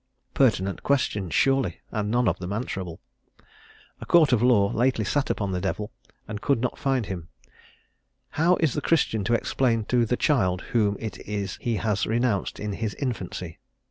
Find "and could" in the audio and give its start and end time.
6.27-6.59